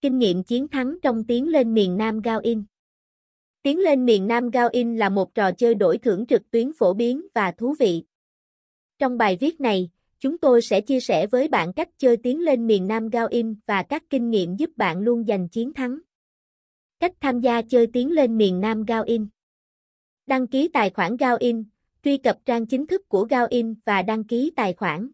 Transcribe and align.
Kinh 0.00 0.18
nghiệm 0.18 0.42
chiến 0.42 0.68
thắng 0.68 0.96
trong 1.02 1.24
tiến 1.24 1.48
lên 1.48 1.74
miền 1.74 1.96
Nam 1.96 2.20
Gao 2.20 2.40
In 2.40 2.64
Tiến 3.62 3.78
lên 3.78 4.04
miền 4.04 4.26
Nam 4.26 4.50
Gao 4.50 4.68
In 4.72 4.96
là 4.96 5.08
một 5.08 5.34
trò 5.34 5.52
chơi 5.52 5.74
đổi 5.74 5.98
thưởng 5.98 6.26
trực 6.26 6.50
tuyến 6.50 6.72
phổ 6.72 6.94
biến 6.94 7.26
và 7.34 7.52
thú 7.52 7.74
vị. 7.78 8.04
Trong 8.98 9.18
bài 9.18 9.36
viết 9.40 9.60
này, 9.60 9.90
chúng 10.18 10.38
tôi 10.38 10.62
sẽ 10.62 10.80
chia 10.80 11.00
sẻ 11.00 11.26
với 11.26 11.48
bạn 11.48 11.72
cách 11.72 11.88
chơi 11.98 12.16
tiến 12.16 12.40
lên 12.40 12.66
miền 12.66 12.86
Nam 12.86 13.08
Gao 13.08 13.26
In 13.30 13.54
và 13.66 13.82
các 13.82 14.02
kinh 14.10 14.30
nghiệm 14.30 14.56
giúp 14.56 14.70
bạn 14.76 15.00
luôn 15.00 15.24
giành 15.28 15.48
chiến 15.48 15.72
thắng. 15.72 15.98
Cách 17.00 17.12
tham 17.20 17.40
gia 17.40 17.62
chơi 17.62 17.86
tiến 17.86 18.12
lên 18.12 18.38
miền 18.38 18.60
Nam 18.60 18.84
Gao 18.84 19.02
In 19.02 19.26
Đăng 20.26 20.46
ký 20.46 20.68
tài 20.72 20.90
khoản 20.90 21.16
Gao 21.16 21.36
In, 21.40 21.64
truy 22.02 22.16
cập 22.18 22.38
trang 22.44 22.66
chính 22.66 22.86
thức 22.86 23.08
của 23.08 23.24
Gao 23.24 23.46
In 23.50 23.74
và 23.84 24.02
đăng 24.02 24.24
ký 24.24 24.52
tài 24.56 24.72
khoản. 24.72 25.10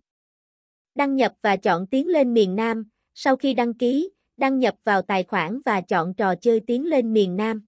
Đăng 0.95 1.17
nhập 1.17 1.33
và 1.41 1.57
chọn 1.57 1.87
tiến 1.87 2.09
lên 2.09 2.35
miền 2.35 2.57
Nam, 2.57 2.85
sau 3.15 3.37
khi 3.37 3.55
đăng 3.55 3.75
ký, 3.75 4.11
đăng 4.37 4.59
nhập 4.59 4.75
vào 4.85 5.03
tài 5.03 5.25
khoản 5.25 5.61
và 5.65 5.81
chọn 5.81 6.15
trò 6.15 6.35
chơi 6.35 6.61
tiến 6.67 6.87
lên 6.87 7.13
miền 7.13 7.37
Nam. 7.37 7.65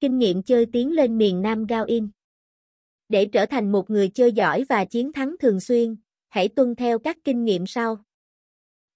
Kinh 0.00 0.18
nghiệm 0.18 0.42
chơi 0.42 0.66
tiến 0.72 0.92
lên 0.92 1.18
miền 1.18 1.42
Nam 1.42 1.66
Gao 1.66 1.84
In 1.84 2.08
Để 3.08 3.26
trở 3.26 3.46
thành 3.46 3.72
một 3.72 3.90
người 3.90 4.08
chơi 4.08 4.32
giỏi 4.32 4.64
và 4.68 4.84
chiến 4.84 5.12
thắng 5.12 5.36
thường 5.40 5.60
xuyên, 5.60 5.96
hãy 6.28 6.48
tuân 6.48 6.74
theo 6.74 6.98
các 6.98 7.18
kinh 7.24 7.44
nghiệm 7.44 7.66
sau. 7.66 8.04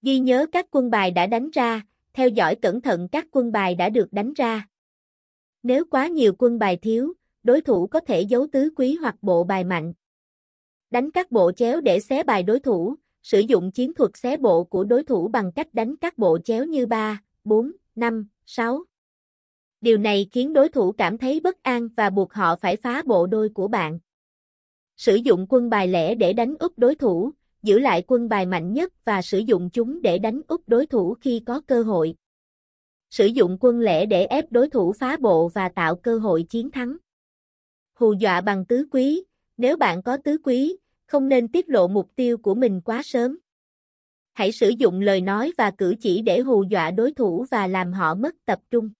Ghi 0.02 0.18
nhớ 0.18 0.46
các 0.52 0.66
quân 0.70 0.90
bài 0.90 1.10
đã 1.10 1.26
đánh 1.26 1.50
ra, 1.50 1.82
theo 2.12 2.28
dõi 2.28 2.54
cẩn 2.54 2.80
thận 2.80 3.08
các 3.12 3.26
quân 3.30 3.52
bài 3.52 3.74
đã 3.74 3.88
được 3.88 4.12
đánh 4.12 4.32
ra. 4.32 4.68
Nếu 5.62 5.84
quá 5.90 6.06
nhiều 6.06 6.32
quân 6.38 6.58
bài 6.58 6.76
thiếu, 6.76 7.14
đối 7.42 7.60
thủ 7.60 7.86
có 7.86 8.00
thể 8.00 8.20
giấu 8.20 8.46
tứ 8.52 8.70
quý 8.76 8.94
hoặc 8.94 9.14
bộ 9.22 9.44
bài 9.44 9.64
mạnh. 9.64 9.92
Đánh 10.90 11.10
các 11.10 11.30
bộ 11.30 11.52
chéo 11.52 11.80
để 11.80 12.00
xé 12.00 12.22
bài 12.22 12.42
đối 12.42 12.60
thủ, 12.60 12.94
sử 13.28 13.38
dụng 13.38 13.70
chiến 13.70 13.94
thuật 13.94 14.10
xé 14.14 14.36
bộ 14.36 14.64
của 14.64 14.84
đối 14.84 15.04
thủ 15.04 15.28
bằng 15.28 15.52
cách 15.52 15.74
đánh 15.74 15.96
các 15.96 16.18
bộ 16.18 16.38
chéo 16.44 16.64
như 16.64 16.86
3, 16.86 17.22
4, 17.44 17.72
5, 17.94 18.28
6. 18.46 18.84
Điều 19.80 19.98
này 19.98 20.28
khiến 20.32 20.52
đối 20.52 20.68
thủ 20.68 20.92
cảm 20.92 21.18
thấy 21.18 21.40
bất 21.40 21.62
an 21.62 21.88
và 21.96 22.10
buộc 22.10 22.32
họ 22.32 22.56
phải 22.56 22.76
phá 22.76 23.02
bộ 23.06 23.26
đôi 23.26 23.48
của 23.48 23.68
bạn. 23.68 23.98
Sử 24.96 25.14
dụng 25.14 25.46
quân 25.48 25.70
bài 25.70 25.88
lẻ 25.88 26.14
để 26.14 26.32
đánh 26.32 26.54
úp 26.58 26.78
đối 26.78 26.94
thủ, 26.94 27.30
giữ 27.62 27.78
lại 27.78 28.02
quân 28.06 28.28
bài 28.28 28.46
mạnh 28.46 28.72
nhất 28.72 28.92
và 29.04 29.22
sử 29.22 29.38
dụng 29.38 29.70
chúng 29.70 30.02
để 30.02 30.18
đánh 30.18 30.40
úp 30.48 30.68
đối 30.68 30.86
thủ 30.86 31.14
khi 31.20 31.42
có 31.46 31.60
cơ 31.60 31.82
hội. 31.82 32.14
Sử 33.10 33.26
dụng 33.26 33.56
quân 33.60 33.80
lẻ 33.80 34.06
để 34.06 34.26
ép 34.26 34.52
đối 34.52 34.70
thủ 34.70 34.92
phá 34.92 35.16
bộ 35.20 35.48
và 35.48 35.68
tạo 35.68 35.96
cơ 35.96 36.18
hội 36.18 36.42
chiến 36.42 36.70
thắng. 36.70 36.96
Hù 37.94 38.12
dọa 38.12 38.40
bằng 38.40 38.64
tứ 38.64 38.86
quý, 38.90 39.24
nếu 39.56 39.76
bạn 39.76 40.02
có 40.02 40.16
tứ 40.16 40.38
quý, 40.44 40.76
không 41.08 41.28
nên 41.28 41.48
tiết 41.48 41.68
lộ 41.68 41.88
mục 41.88 42.10
tiêu 42.16 42.38
của 42.38 42.54
mình 42.54 42.80
quá 42.80 43.02
sớm. 43.04 43.38
Hãy 44.32 44.52
sử 44.52 44.68
dụng 44.68 45.00
lời 45.00 45.20
nói 45.20 45.52
và 45.58 45.70
cử 45.70 45.94
chỉ 46.00 46.22
để 46.22 46.40
hù 46.40 46.62
dọa 46.62 46.90
đối 46.90 47.12
thủ 47.12 47.46
và 47.50 47.66
làm 47.66 47.92
họ 47.92 48.14
mất 48.14 48.34
tập 48.44 48.60
trung. 48.70 48.90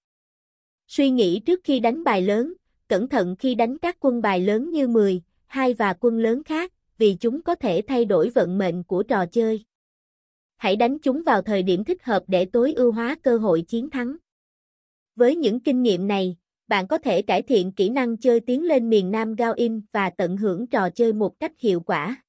Suy 0.86 1.10
nghĩ 1.10 1.40
trước 1.40 1.60
khi 1.64 1.80
đánh 1.80 2.04
bài 2.04 2.22
lớn, 2.22 2.54
cẩn 2.88 3.08
thận 3.08 3.36
khi 3.38 3.54
đánh 3.54 3.78
các 3.78 3.96
quân 4.00 4.22
bài 4.22 4.40
lớn 4.40 4.70
như 4.70 4.88
10, 4.88 5.22
2 5.46 5.74
và 5.74 5.94
quân 6.00 6.18
lớn 6.18 6.44
khác, 6.44 6.72
vì 6.98 7.16
chúng 7.20 7.42
có 7.42 7.54
thể 7.54 7.82
thay 7.86 8.04
đổi 8.04 8.30
vận 8.30 8.58
mệnh 8.58 8.84
của 8.84 9.02
trò 9.02 9.26
chơi. 9.26 9.64
Hãy 10.56 10.76
đánh 10.76 10.98
chúng 10.98 11.22
vào 11.22 11.42
thời 11.42 11.62
điểm 11.62 11.84
thích 11.84 12.04
hợp 12.04 12.22
để 12.26 12.44
tối 12.44 12.72
ưu 12.72 12.92
hóa 12.92 13.16
cơ 13.22 13.38
hội 13.38 13.62
chiến 13.62 13.90
thắng. 13.90 14.16
Với 15.16 15.36
những 15.36 15.60
kinh 15.60 15.82
nghiệm 15.82 16.08
này, 16.08 16.36
bạn 16.68 16.86
có 16.86 16.98
thể 16.98 17.22
cải 17.22 17.42
thiện 17.42 17.72
kỹ 17.72 17.88
năng 17.88 18.16
chơi 18.16 18.40
tiến 18.40 18.64
lên 18.64 18.90
miền 18.90 19.10
Nam 19.10 19.34
Gao 19.34 19.52
In 19.52 19.80
và 19.92 20.10
tận 20.10 20.36
hưởng 20.36 20.66
trò 20.66 20.90
chơi 20.90 21.12
một 21.12 21.40
cách 21.40 21.52
hiệu 21.58 21.80
quả. 21.80 22.22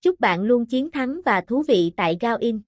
Chúc 0.00 0.20
bạn 0.20 0.42
luôn 0.42 0.66
chiến 0.66 0.90
thắng 0.90 1.20
và 1.24 1.40
thú 1.40 1.62
vị 1.68 1.92
tại 1.96 2.16
Gao 2.20 2.36
In. 2.36 2.60